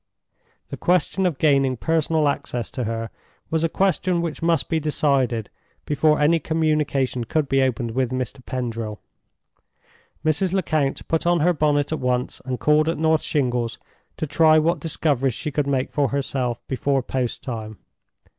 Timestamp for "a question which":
3.63-4.41